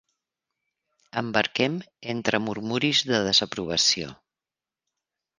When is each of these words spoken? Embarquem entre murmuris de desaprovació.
Embarquem 1.19 1.75
entre 2.13 2.39
murmuris 2.45 3.01
de 3.11 3.19
desaprovació. 3.27 4.09